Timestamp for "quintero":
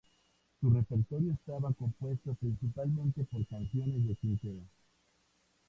4.15-4.63